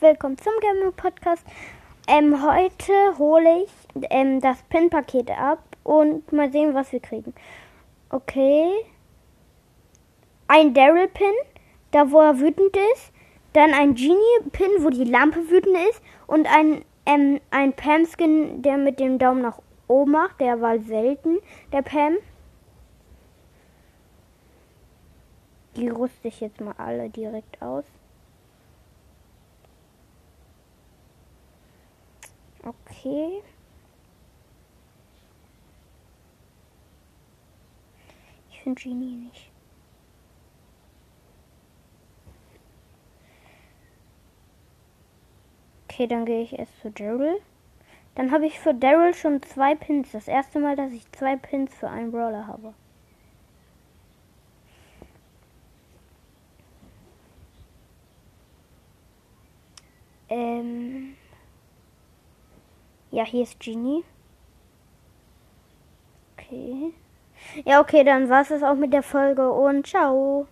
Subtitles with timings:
[0.00, 1.44] willkommen zum Gaming Podcast.
[2.08, 3.70] Ähm, heute hole ich
[4.08, 7.34] ähm, das Pin-Paket ab und mal sehen, was wir kriegen.
[8.08, 8.64] Okay.
[10.48, 11.34] Ein Daryl-Pin,
[11.90, 13.12] da wo er wütend ist.
[13.52, 16.00] Dann ein Genie-Pin, wo die Lampe wütend ist.
[16.26, 20.40] Und ein, ähm, ein Pam-Skin, der mit dem Daumen nach oben macht.
[20.40, 21.40] Der war selten,
[21.72, 22.16] der Pam.
[25.76, 27.84] Die rüste ich jetzt mal alle direkt aus.
[32.64, 33.42] Okay.
[38.50, 39.50] Ich finde Genie nicht.
[45.88, 47.40] Okay, dann gehe ich erst zu Daryl.
[48.14, 50.12] Dann habe ich für Daryl schon zwei Pins.
[50.12, 52.74] Das erste Mal, dass ich zwei Pins für einen Brawler habe.
[60.28, 61.16] Ähm.
[63.10, 64.04] Ja, hier ist Genie.
[66.36, 66.92] Okay.
[67.64, 70.46] Ja, okay, dann war es auch mit der Folge und ciao.